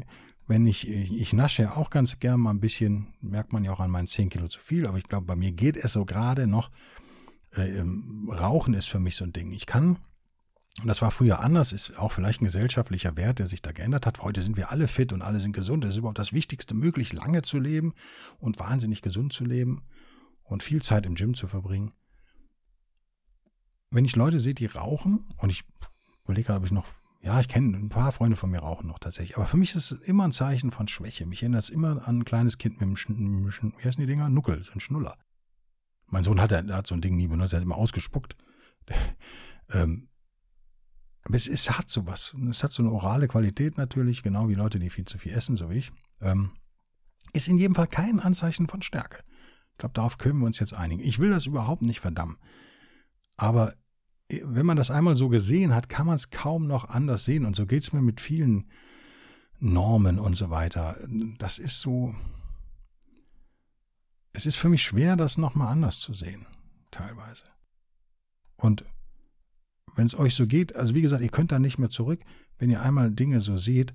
[0.47, 3.79] wenn ich, ich nasche ja auch ganz gerne mal ein bisschen, merkt man ja auch
[3.79, 6.47] an meinen 10 Kilo zu viel, aber ich glaube, bei mir geht es so gerade
[6.47, 6.71] noch.
[7.51, 7.83] Äh,
[8.29, 9.51] Rauchen ist für mich so ein Ding.
[9.51, 9.97] Ich kann
[10.79, 14.05] und das war früher anders, ist auch vielleicht ein gesellschaftlicher Wert, der sich da geändert
[14.05, 14.21] hat.
[14.21, 15.83] Heute sind wir alle fit und alle sind gesund.
[15.83, 17.93] Das ist überhaupt das Wichtigste, möglich lange zu leben
[18.39, 19.83] und wahnsinnig gesund zu leben
[20.43, 21.91] und viel Zeit im Gym zu verbringen.
[23.91, 25.63] Wenn ich Leute sehe, die rauchen, und ich
[26.23, 26.87] überlege gerade, ob ich noch,
[27.19, 29.91] ja, ich kenne ein paar Freunde von mir rauchen noch tatsächlich, aber für mich ist
[29.91, 31.25] es immer ein Zeichen von Schwäche.
[31.25, 34.29] Mich erinnert es immer an ein kleines Kind mit einem, Sch wie heißen die Dinger?
[34.29, 35.17] Nuckel, so ein Schnuller.
[36.07, 38.37] Mein Sohn hat, hat so ein Ding nie benutzt, er hat immer ausgespuckt.
[39.69, 40.07] ähm,
[41.23, 42.35] aber es, es hat sowas.
[42.49, 45.55] Es hat so eine orale Qualität natürlich, genau wie Leute, die viel zu viel essen,
[45.55, 45.91] so wie ich.
[46.19, 46.51] Ähm,
[47.33, 49.23] ist in jedem Fall kein Anzeichen von Stärke.
[49.71, 51.01] Ich glaube, darauf können wir uns jetzt einigen.
[51.01, 52.37] Ich will das überhaupt nicht verdammen.
[53.37, 53.73] Aber
[54.29, 57.45] äh, wenn man das einmal so gesehen hat, kann man es kaum noch anders sehen.
[57.45, 58.69] Und so geht es mir mit vielen
[59.59, 60.97] Normen und so weiter.
[61.37, 62.15] Das ist so.
[64.33, 66.47] Es ist für mich schwer, das nochmal anders zu sehen,
[66.89, 67.43] teilweise.
[68.55, 68.85] Und
[69.95, 72.21] wenn es euch so geht, also wie gesagt, ihr könnt da nicht mehr zurück,
[72.57, 73.93] wenn ihr einmal Dinge so seht.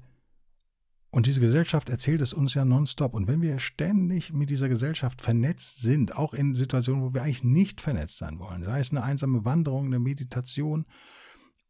[1.11, 3.15] Und diese Gesellschaft erzählt es uns ja nonstop.
[3.15, 7.45] Und wenn wir ständig mit dieser Gesellschaft vernetzt sind, auch in Situationen, wo wir eigentlich
[7.45, 10.85] nicht vernetzt sein wollen, sei es eine einsame Wanderung, eine Meditation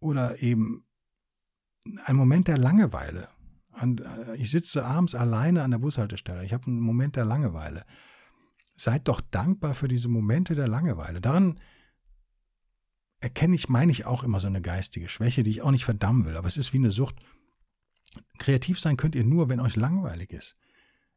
[0.00, 0.84] oder eben
[2.06, 3.28] ein Moment der Langeweile.
[3.80, 6.44] Äh, ich sitze abends alleine an der Bushaltestelle.
[6.44, 7.84] Ich habe einen Moment der Langeweile.
[8.74, 11.20] Seid doch dankbar für diese Momente der Langeweile.
[11.20, 11.60] Daran
[13.20, 16.24] erkenne ich, meine ich auch immer so eine geistige Schwäche, die ich auch nicht verdammen
[16.24, 16.36] will.
[16.36, 17.16] Aber es ist wie eine Sucht.
[18.38, 20.56] Kreativ sein könnt ihr nur, wenn euch langweilig ist.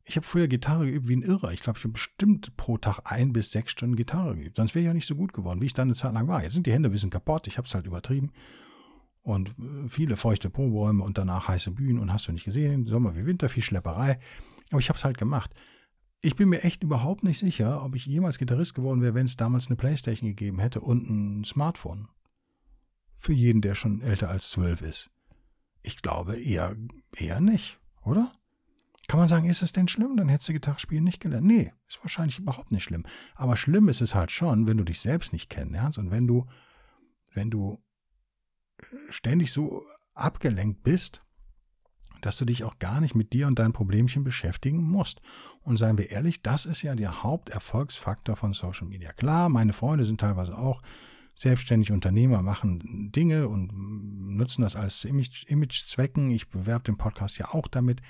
[0.06, 1.52] Ich habe früher Gitarre geübt wie ein Irrer.
[1.52, 4.56] Ich glaube, ich habe bestimmt pro Tag ein bis sechs Stunden Gitarre geübt.
[4.56, 6.42] Sonst wäre ich ja nicht so gut geworden, wie ich dann eine Zeit lang war.
[6.42, 7.48] Jetzt sind die Hände ein bisschen kaputt.
[7.48, 8.32] Ich habe es halt übertrieben.
[9.22, 13.16] und äh, viele feuchte Proberäume und danach heiße Bühnen und hast du nicht gesehen, Sommer
[13.16, 14.20] wie Winter, viel Schlepperei.
[14.72, 15.54] Aber ich habe es halt gemacht.
[16.22, 19.38] Ich bin mir echt überhaupt nicht sicher, ob ich jemals Gitarrist geworden wäre, wenn es
[19.38, 22.10] damals eine Playstation gegeben hätte und ein Smartphone.
[23.16, 25.10] Für jeden, der schon älter als zwölf ist.
[25.82, 26.76] Ich glaube eher,
[27.16, 28.34] eher nicht, oder?
[29.08, 30.18] Kann man sagen, ist es denn schlimm?
[30.18, 31.48] Dann hättest du Gitarrespielen nicht gelernt.
[31.48, 33.06] Nee, ist wahrscheinlich überhaupt nicht schlimm.
[33.36, 36.48] Aber schlimm ist es halt schon, wenn du dich selbst nicht kennenlernst und wenn du,
[37.34, 37.82] wenn du
[38.78, 41.24] äh, ständig so abgelenkt bist,
[42.22, 45.22] dass du dich auch gar nicht mit dir und deinen Problemchen beschäftigen musst.
[45.62, 49.14] Und seien wir ehrlich, das ist ja der Haupterfolgsfaktor von Social Media.
[49.14, 50.82] Klar, meine Freunde sind teilweise auch
[51.36, 56.32] selbstständig Unternehmer, machen Dinge und nutzen das als Image-Zwecken.
[56.32, 58.02] Ich bewerbe den Podcast ja auch damit.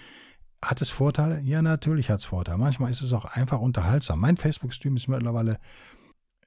[0.63, 1.39] Hat es Vorteile?
[1.41, 2.58] Ja, natürlich hat es Vorteile.
[2.58, 4.19] Manchmal ist es auch einfach unterhaltsam.
[4.19, 5.60] Mein Facebook-Stream ist mittlerweile,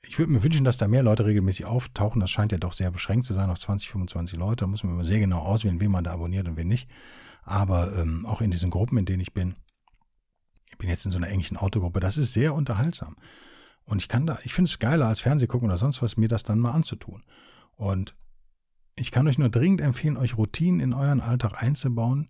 [0.05, 2.21] ich würde mir wünschen, dass da mehr Leute regelmäßig auftauchen.
[2.21, 4.65] Das scheint ja doch sehr beschränkt zu sein auf 20, 25 Leute.
[4.65, 6.91] Da muss man immer sehr genau auswählen, wen man da abonniert und wen nicht.
[7.43, 9.57] Aber ähm, auch in diesen Gruppen, in denen ich bin,
[10.67, 13.17] ich bin jetzt in so einer englischen Autogruppe, das ist sehr unterhaltsam.
[13.85, 16.29] Und ich kann da, ich finde es geiler als Fernseh gucken oder sonst was, mir
[16.29, 17.25] das dann mal anzutun.
[17.77, 18.15] Und
[18.95, 22.29] ich kann euch nur dringend empfehlen, euch Routinen in euren Alltag einzubauen,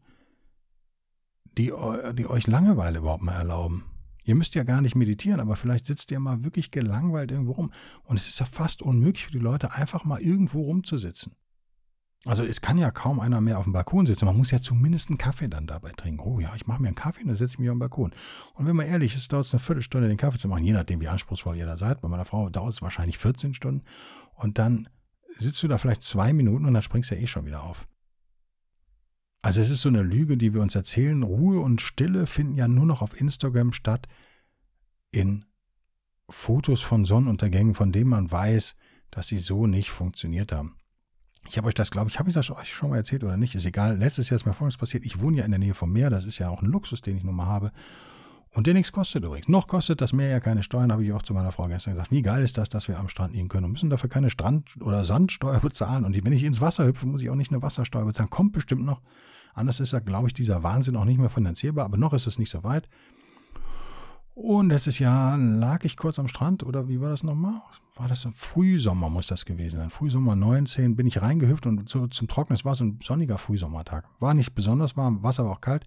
[1.59, 1.73] die,
[2.15, 3.85] die euch Langeweile überhaupt mal erlauben.
[4.25, 7.73] Ihr müsst ja gar nicht meditieren, aber vielleicht sitzt ihr mal wirklich gelangweilt irgendwo rum.
[8.05, 11.35] Und es ist ja fast unmöglich für die Leute, einfach mal irgendwo rumzusitzen.
[12.25, 14.27] Also es kann ja kaum einer mehr auf dem Balkon sitzen.
[14.27, 16.21] Man muss ja zumindest einen Kaffee dann dabei trinken.
[16.21, 18.15] Oh ja, ich mache mir einen Kaffee und dann setze ich mich auf den Balkon.
[18.55, 21.01] Und wenn man ehrlich ist, dauert es eine Viertelstunde, den Kaffee zu machen, je nachdem,
[21.01, 22.01] wie anspruchsvoll ihr da seid.
[22.01, 23.85] Bei meiner Frau dauert es wahrscheinlich 14 Stunden.
[24.35, 24.89] Und dann
[25.39, 27.89] sitzt du da vielleicht zwei Minuten und dann springst du ja eh schon wieder auf.
[29.43, 31.25] Also es ist so eine Lüge, die wir uns erzählen.
[31.25, 34.07] Ruhe und Stille finden ja nur noch auf Instagram statt
[35.11, 35.45] in
[36.31, 38.77] Fotos von Sonnenuntergängen, von denen man weiß,
[39.11, 40.77] dass sie so nicht funktioniert haben.
[41.49, 43.55] Ich habe euch das, glaube ich, habe ich das euch schon mal erzählt oder nicht?
[43.55, 43.97] Ist egal.
[43.99, 45.05] Letztes Jahr ist mir Folgendes passiert.
[45.05, 46.09] Ich wohne ja in der Nähe vom Meer.
[46.09, 47.73] Das ist ja auch ein Luxus, den ich nun mal habe.
[48.55, 49.49] Und der nichts kostet übrigens.
[49.49, 52.11] Noch kostet das Meer ja keine Steuern, habe ich auch zu meiner Frau gestern gesagt.
[52.11, 54.81] Wie geil ist das, dass wir am Strand liegen können und müssen dafür keine Strand-
[54.83, 56.05] oder Sandsteuer bezahlen.
[56.05, 58.31] Und wenn ich ins Wasser hüpfe, muss ich auch nicht eine Wassersteuer bezahlen.
[58.31, 59.01] Kommt bestimmt noch.
[59.55, 61.87] Anders ist ja, glaube ich, dieser Wahnsinn auch nicht mehr finanzierbar.
[61.87, 62.89] Aber noch ist es nicht so weit.
[64.35, 67.61] Und letztes Jahr lag ich kurz am Strand, oder wie war das nochmal?
[67.97, 69.91] War das im Frühsommer, muss das gewesen sein.
[69.91, 74.09] Frühsommer 19 bin ich reingehüpft und so zum Trocknen, es war so ein sonniger Frühsommertag.
[74.21, 75.85] War nicht besonders warm, Wasser war auch kalt.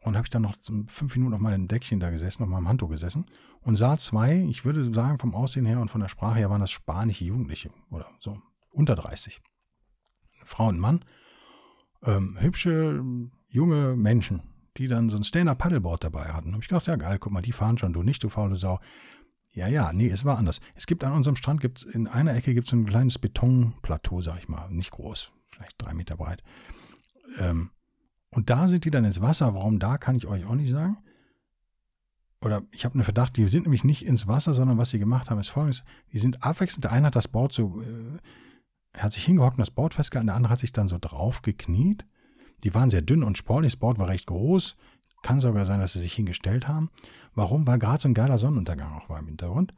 [0.00, 0.56] Und habe ich dann noch
[0.88, 3.24] fünf Minuten auf meinem Deckchen da gesessen, auf meinem Handtuch gesessen
[3.62, 6.60] und sah zwei, ich würde sagen, vom Aussehen her und von der Sprache her waren
[6.60, 8.36] das spanische Jugendliche oder so,
[8.70, 9.40] unter 30.
[10.44, 11.04] Frau und Mann,
[12.02, 13.02] ähm, hübsche,
[13.48, 14.42] junge Menschen,
[14.76, 16.52] die dann so ein Stand-Up-Paddleboard dabei hatten.
[16.52, 18.80] Habe ich gedacht, ja geil, guck mal, die fahren schon, du nicht, du faule Sau.
[19.52, 20.60] Ja, ja, nee, es war anders.
[20.74, 24.38] Es gibt an unserem Strand, gibt's, in einer Ecke gibt es ein kleines Betonplateau, sag
[24.38, 26.42] ich mal, nicht groß, vielleicht drei Meter breit.
[27.38, 27.70] Ähm,
[28.30, 29.54] und da sind die dann ins Wasser.
[29.54, 30.98] Warum da, kann ich euch auch nicht sagen.
[32.40, 35.30] Oder ich habe einen Verdacht, die sind nämlich nicht ins Wasser, sondern was sie gemacht
[35.30, 35.84] haben, ist folgendes.
[36.12, 36.84] Die sind abwechselnd.
[36.84, 40.36] Der eine hat das Board so, äh, hat sich hingehockt und das Board festgehalten, der
[40.36, 42.04] andere hat sich dann so drauf gekniet
[42.62, 44.76] die waren sehr dünn und sportlich, das Board war recht groß.
[45.22, 46.90] Kann sogar sein, dass sie sich hingestellt haben.
[47.34, 47.66] Warum?
[47.66, 49.74] Weil gerade so ein geiler Sonnenuntergang auch war im Hintergrund.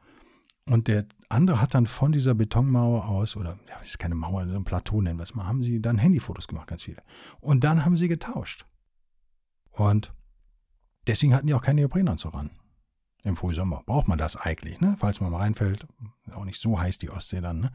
[0.69, 4.47] Und der andere hat dann von dieser Betonmauer aus, oder ja, das ist keine Mauer,
[4.47, 7.03] so ein Plateau nennen wir es mal, haben sie dann Handyfotos gemacht, ganz viele.
[7.41, 8.67] Und dann haben sie getauscht.
[9.71, 10.13] Und
[11.07, 12.51] deswegen hatten die auch keine Neoprenanzug ran.
[13.23, 13.83] Im Frühsommer.
[13.87, 14.97] Braucht man das eigentlich, ne?
[14.99, 15.87] Falls man mal reinfällt,
[16.33, 17.73] auch nicht so heiß die Ostsee dann, ne?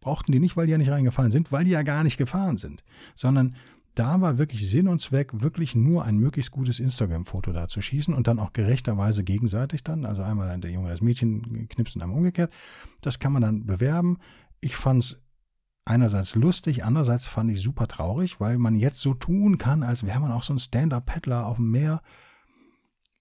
[0.00, 2.56] Brauchten die nicht, weil die ja nicht reingefallen sind, weil die ja gar nicht gefahren
[2.56, 2.84] sind.
[3.14, 3.56] Sondern
[3.94, 8.14] da war wirklich Sinn und Zweck, wirklich nur ein möglichst gutes Instagram-Foto da zu schießen
[8.14, 12.16] und dann auch gerechterweise gegenseitig dann, also einmal der Junge das Mädchen knipst und einmal
[12.16, 12.52] umgekehrt.
[13.02, 14.18] Das kann man dann bewerben.
[14.60, 15.22] Ich fand es
[15.84, 20.20] einerseits lustig, andererseits fand ich super traurig, weil man jetzt so tun kann, als wäre
[20.20, 22.00] man auch so ein Stand-Up-Paddler auf dem Meer.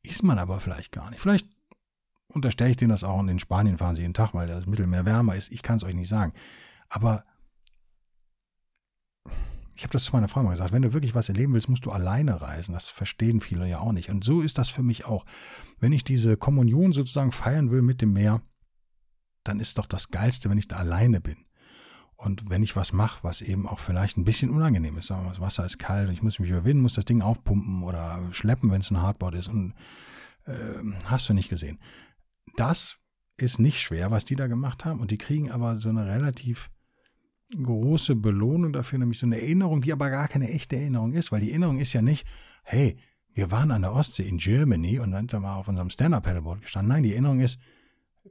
[0.04, 1.20] Ist man aber vielleicht gar nicht.
[1.20, 1.48] Vielleicht
[2.28, 5.06] unterstelle ich denen das auch und in Spanien fahren sie jeden Tag, weil das Mittelmeer
[5.06, 5.52] wärmer ist.
[5.52, 6.34] Ich kann es euch nicht sagen.
[6.88, 7.26] Aber
[9.82, 11.88] ich habe das zu meiner Frau mal gesagt, wenn du wirklich was erleben willst, musst
[11.88, 12.74] du alleine reisen.
[12.74, 14.12] Das verstehen viele ja auch nicht.
[14.12, 15.26] Und so ist das für mich auch.
[15.80, 18.44] Wenn ich diese Kommunion sozusagen feiern will mit dem Meer,
[19.44, 21.48] dann ist doch das Geilste, wenn ich da alleine bin.
[22.16, 25.32] Und wenn ich was mache, was eben auch vielleicht ein bisschen unangenehm ist, sagen wir,
[25.32, 28.82] das Wasser ist kalt, ich muss mich überwinden, muss das Ding aufpumpen oder schleppen, wenn
[28.82, 29.74] es ein Hardboard ist und
[30.46, 30.54] äh,
[31.06, 31.80] hast du nicht gesehen.
[32.56, 32.98] Das
[33.36, 36.70] ist nicht schwer, was die da gemacht haben und die kriegen aber so eine relativ
[37.52, 41.42] große Belohnung dafür, nämlich so eine Erinnerung, die aber gar keine echte Erinnerung ist, weil
[41.42, 42.26] die Erinnerung ist ja nicht,
[42.64, 42.98] hey,
[43.34, 46.62] wir waren an der Ostsee in Germany und dann sind wir mal auf unserem Stand-Up-Paddleboard
[46.62, 46.90] gestanden.
[46.90, 47.60] Nein, die Erinnerung ist,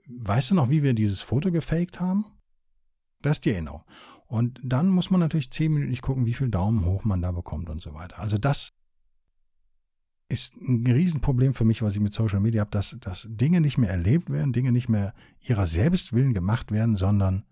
[0.08, 2.26] weißt du noch, wie wir dieses Foto gefaked haben?
[3.22, 3.82] Das ist die Erinnerung.
[4.26, 7.82] Und dann muss man natürlich zehnminütig gucken, wie viel Daumen hoch man da bekommt und
[7.82, 8.18] so weiter.
[8.18, 8.72] Also das
[10.28, 13.78] ist ein Riesenproblem für mich, was ich mit Social Media habe, dass, dass Dinge nicht
[13.78, 17.44] mehr erlebt werden, Dinge nicht mehr ihrer Selbstwillen gemacht werden, sondern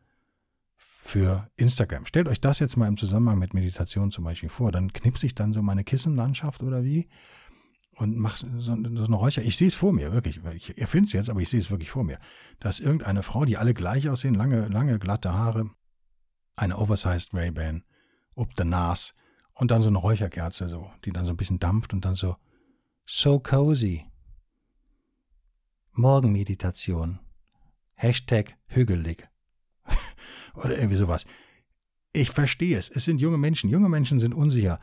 [1.09, 2.05] für Instagram.
[2.05, 4.73] Stellt euch das jetzt mal im Zusammenhang mit Meditation zum Beispiel vor.
[4.73, 7.09] Dann knipse ich dann so meine Kissenlandschaft oder wie
[7.93, 9.43] und mache so, so eine Räucher.
[9.43, 10.41] Ich sehe es vor mir, wirklich.
[10.55, 12.19] Ich erfinde es jetzt, aber ich sehe es wirklich vor mir.
[12.61, 15.71] Da ist irgendeine Frau, die alle gleich aussehen, lange, lange, glatte Haare,
[16.57, 17.85] eine Oversized Ray-Ban,
[18.35, 19.15] ob der Nas
[19.55, 22.37] und dann so eine Räucherkerze, so, die dann so ein bisschen dampft und dann so
[23.07, 24.05] So cozy.
[25.93, 27.19] Morgenmeditation.
[27.95, 29.27] Hashtag hügelig.
[30.55, 31.27] Oder irgendwie sowas.
[32.13, 32.89] Ich verstehe es.
[32.89, 33.71] Es sind junge Menschen.
[33.71, 34.81] Junge Menschen sind unsicher.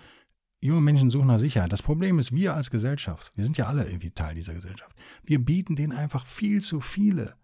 [0.62, 1.72] Junge Menschen suchen nach Sicherheit.
[1.72, 5.44] Das Problem ist, wir als Gesellschaft, wir sind ja alle irgendwie Teil dieser Gesellschaft, wir
[5.44, 7.36] bieten denen einfach viel zu viele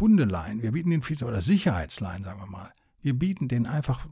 [0.00, 2.72] Hundeleien, wir bieten denen viel zu, oder Sicherheitsleien, sagen wir mal.
[3.00, 4.06] Wir bieten denen einfach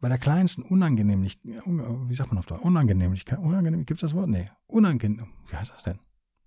[0.00, 2.62] bei der kleinsten Unangenehmlichkeit, wie sagt man auf Deutsch?
[2.62, 4.28] Unangenehmlichkeit, unangenehm, gibt es das Wort?
[4.28, 5.98] Nee, unangenehm, wie heißt das denn?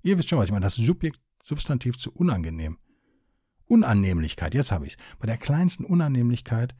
[0.02, 2.78] Ihr wisst schon, was ich meine, das Subjekt, Substantiv zu unangenehm.
[3.69, 4.97] Unannehmlichkeit, jetzt habe ich es.
[5.19, 6.75] Bei der kleinsten Unannehmlichkeit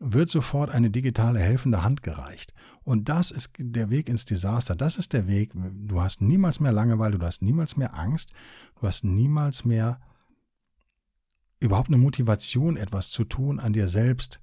[0.00, 2.52] wird sofort eine digitale helfende Hand gereicht.
[2.82, 4.74] Und das ist der Weg ins Desaster.
[4.74, 5.52] Das ist der Weg.
[5.54, 8.32] Du hast niemals mehr Langeweile, du hast niemals mehr Angst,
[8.80, 10.00] du hast niemals mehr
[11.60, 14.40] überhaupt eine Motivation, etwas zu tun an dir selbst.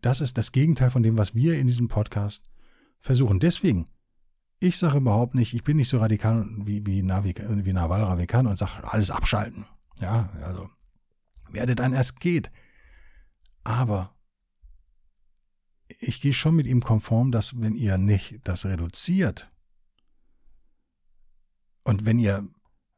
[0.00, 2.50] Das ist das Gegenteil von dem, was wir in diesem Podcast
[2.98, 3.38] versuchen.
[3.38, 3.86] Deswegen,
[4.58, 8.48] ich sage überhaupt nicht, ich bin nicht so radikal wie, wie, Navi, wie Naval Ravikant
[8.48, 9.66] und sage, alles abschalten.
[10.02, 10.68] Ja, also,
[11.48, 12.50] werdet ein erst geht.
[13.64, 14.14] Aber
[16.00, 19.50] ich gehe schon mit ihm konform, dass wenn ihr nicht das reduziert
[21.84, 22.48] und wenn ihr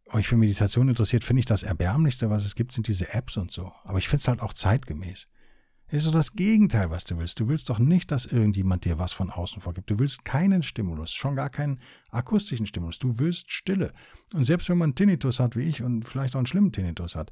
[0.06, 3.52] euch für Meditation interessiert, finde ich das Erbärmlichste, was es gibt, sind diese Apps und
[3.52, 3.70] so.
[3.84, 5.28] Aber ich finde es halt auch zeitgemäß.
[5.88, 7.38] Ist so das Gegenteil, was du willst.
[7.38, 9.90] Du willst doch nicht, dass irgendjemand dir was von außen vorgibt.
[9.90, 11.78] Du willst keinen Stimulus, schon gar keinen
[12.10, 12.98] akustischen Stimulus.
[12.98, 13.92] Du willst Stille.
[14.32, 17.30] Und selbst wenn man Tinnitus hat wie ich und vielleicht auch einen schlimmen Tinnitus hat,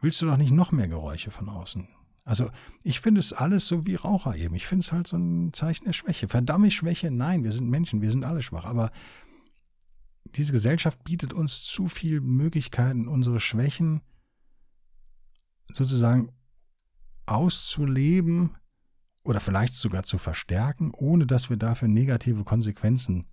[0.00, 1.88] willst du doch nicht noch mehr Geräusche von außen.
[2.24, 2.50] Also
[2.84, 4.54] ich finde es alles so wie Raucher eben.
[4.54, 6.28] Ich finde es halt so ein Zeichen der Schwäche.
[6.28, 8.66] Verdamme Schwäche, nein, wir sind Menschen, wir sind alle schwach.
[8.66, 8.92] Aber
[10.34, 14.02] diese Gesellschaft bietet uns zu viele Möglichkeiten, unsere Schwächen
[15.72, 16.30] sozusagen
[17.30, 18.56] auszuleben
[19.22, 23.26] oder vielleicht sogar zu verstärken, ohne dass wir dafür negative Konsequenzen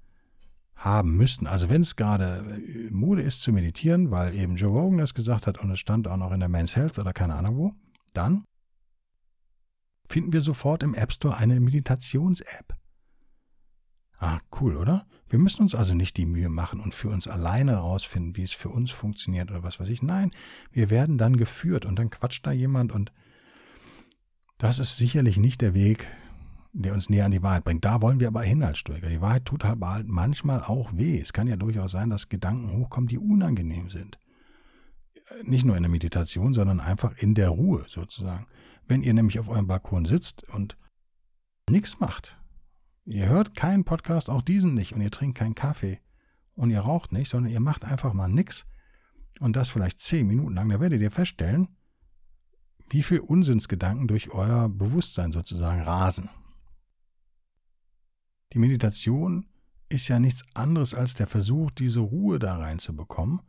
[0.75, 1.47] haben müssten.
[1.47, 5.47] Also wenn es gerade äh, Mode ist zu meditieren, weil eben Joe Rogan das gesagt
[5.47, 7.73] hat und es stand auch noch in der Men's Health oder keine Ahnung wo,
[8.13, 8.43] dann
[10.05, 12.75] finden wir sofort im App Store eine Meditations-App.
[14.17, 15.05] Ah, cool, oder?
[15.27, 18.53] Wir müssen uns also nicht die Mühe machen und für uns alleine herausfinden, wie es
[18.53, 20.01] für uns funktioniert oder was weiß ich.
[20.01, 20.31] Nein,
[20.71, 23.11] wir werden dann geführt und dann quatscht da jemand und
[24.57, 26.07] das ist sicherlich nicht der Weg,
[26.73, 27.85] der uns näher an die Wahrheit bringt.
[27.85, 29.09] Da wollen wir aber hin als Stoiker.
[29.09, 31.19] Die Wahrheit tut halt manchmal auch weh.
[31.19, 34.19] Es kann ja durchaus sein, dass Gedanken hochkommen, die unangenehm sind.
[35.43, 38.47] Nicht nur in der Meditation, sondern einfach in der Ruhe sozusagen.
[38.87, 40.77] Wenn ihr nämlich auf eurem Balkon sitzt und
[41.69, 42.37] nichts macht,
[43.05, 45.99] ihr hört keinen Podcast, auch diesen nicht, und ihr trinkt keinen Kaffee
[46.53, 48.65] und ihr raucht nicht, sondern ihr macht einfach mal nichts
[49.39, 51.69] und das vielleicht zehn Minuten lang, da werdet ihr feststellen,
[52.89, 56.29] wie viel Unsinnsgedanken durch euer Bewusstsein sozusagen rasen.
[58.53, 59.47] Die Meditation
[59.89, 63.41] ist ja nichts anderes als der Versuch, diese Ruhe da reinzubekommen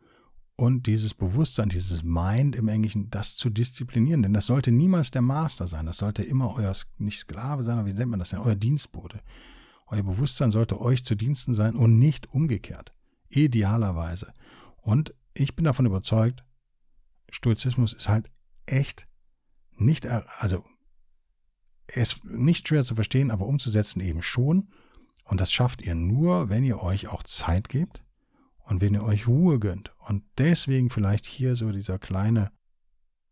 [0.56, 4.22] und dieses Bewusstsein, dieses Mind im Englischen, das zu disziplinieren.
[4.22, 5.86] Denn das sollte niemals der Master sein.
[5.86, 8.38] Das sollte immer euer, nicht Sklave sein, aber wie nennt man das denn?
[8.38, 9.20] Euer Dienstbote.
[9.86, 12.92] Euer Bewusstsein sollte euch zu Diensten sein und nicht umgekehrt.
[13.28, 14.32] Idealerweise.
[14.76, 16.44] Und ich bin davon überzeugt,
[17.30, 18.30] Stoizismus ist halt
[18.64, 19.06] echt
[19.80, 20.64] nicht, also,
[21.86, 24.68] ist nicht schwer zu verstehen, aber umzusetzen eben schon.
[25.24, 28.04] Und das schafft ihr nur, wenn ihr euch auch Zeit gebt
[28.64, 29.92] und wenn ihr euch Ruhe gönnt.
[29.98, 32.52] Und deswegen vielleicht hier so dieser kleine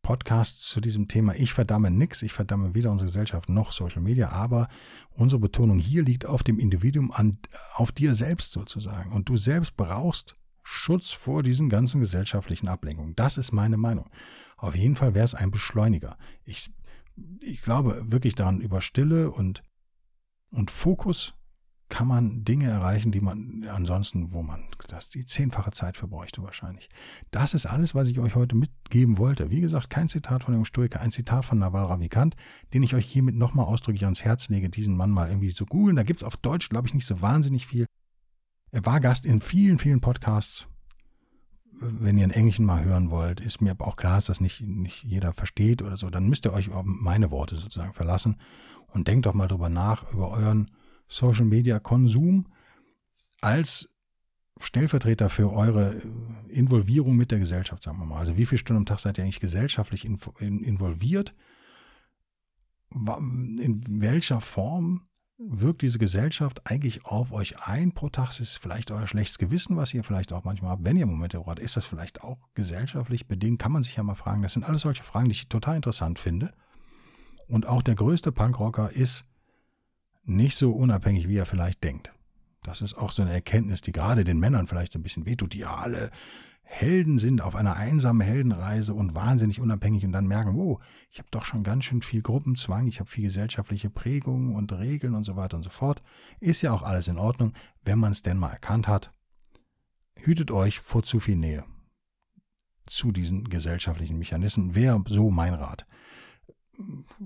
[0.02, 1.34] Podcast zu diesem Thema.
[1.34, 4.68] Ich verdamme nichts, ich verdamme weder unsere Gesellschaft noch Social Media, aber
[5.10, 7.38] unsere Betonung hier liegt auf dem Individuum, an,
[7.74, 9.12] auf dir selbst sozusagen.
[9.12, 13.16] Und du selbst brauchst Schutz vor diesen ganzen gesellschaftlichen Ablenkungen.
[13.16, 14.10] Das ist meine Meinung.
[14.56, 16.16] Auf jeden Fall wäre es ein Beschleuniger.
[16.44, 16.72] Ich,
[17.40, 19.62] ich glaube wirklich daran, über Stille und,
[20.50, 21.34] und Fokus
[21.88, 26.42] kann man Dinge erreichen, die man ansonsten, wo man das die zehnfache Zeit für bräuchte
[26.42, 26.88] wahrscheinlich.
[27.30, 29.50] Das ist alles, was ich euch heute mitgeben wollte.
[29.50, 32.36] Wie gesagt, kein Zitat von dem Stoiker, ein Zitat von Naval Ravikant,
[32.72, 35.96] den ich euch hiermit nochmal ausdrücklich ans Herz lege, diesen Mann mal irgendwie zu googeln.
[35.96, 37.86] Da gibt es auf Deutsch, glaube ich, nicht so wahnsinnig viel.
[38.72, 40.66] Er war Gast in vielen, vielen Podcasts.
[41.80, 44.62] Wenn ihr ein Englischen mal hören wollt, ist mir aber auch klar, dass das nicht,
[44.62, 48.36] nicht jeder versteht oder so, dann müsst ihr euch auf meine Worte sozusagen verlassen
[48.88, 50.70] und denkt doch mal drüber nach, über euren
[51.08, 52.46] Social Media Konsum
[53.40, 53.88] als
[54.60, 56.00] Stellvertreter für eure
[56.48, 58.20] Involvierung mit der Gesellschaft, sagen wir mal.
[58.20, 61.34] Also wie viele Stunden am Tag seid ihr eigentlich gesellschaftlich involviert?
[62.92, 65.08] In welcher Form
[65.38, 68.38] wirkt diese Gesellschaft eigentlich auf euch ein pro Tag?
[68.40, 71.58] Ist vielleicht euer schlechtes Gewissen, was ihr vielleicht auch manchmal habt, wenn ihr Momente braucht?
[71.58, 73.58] Ist das vielleicht auch gesellschaftlich bedingt?
[73.58, 74.42] Kann man sich ja mal fragen.
[74.42, 76.52] Das sind alles solche Fragen, die ich total interessant finde.
[77.48, 79.24] Und auch der größte Punkrocker ist
[80.24, 82.12] nicht so unabhängig, wie er vielleicht denkt.
[82.62, 85.52] Das ist auch so eine Erkenntnis, die gerade den Männern vielleicht so ein bisschen wehtut,
[85.52, 86.10] die ja alle
[86.64, 91.28] Helden sind auf einer einsamen Heldenreise und wahnsinnig unabhängig und dann merken, oh, ich habe
[91.30, 95.36] doch schon ganz schön viel Gruppenzwang, ich habe viel gesellschaftliche Prägungen und Regeln und so
[95.36, 96.02] weiter und so fort.
[96.40, 97.52] Ist ja auch alles in Ordnung,
[97.84, 99.12] wenn man es denn mal erkannt hat.
[100.16, 101.64] Hütet euch vor zu viel Nähe
[102.86, 104.74] zu diesen gesellschaftlichen Mechanismen.
[104.74, 105.86] Wäre so mein Rat.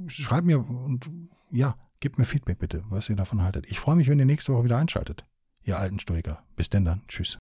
[0.07, 1.11] Schreibt mir und
[1.51, 3.67] ja, gebt mir Feedback bitte, was ihr davon haltet.
[3.69, 5.25] Ich freue mich, wenn ihr nächste Woche wieder einschaltet.
[5.63, 6.45] Ihr alten Stoiker.
[6.57, 7.03] Bis denn dann.
[7.09, 7.39] Tschüss.